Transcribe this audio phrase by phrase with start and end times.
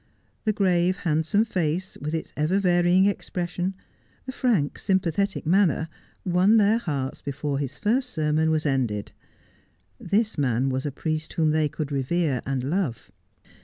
[0.45, 3.75] The grave, handsome face, with its ever varying ex pression,
[4.25, 5.89] the frank, sympathetic manner,
[6.25, 9.11] won their hearts before his first sermon was ended.
[9.99, 13.11] This man was a priest whom they could revere and love.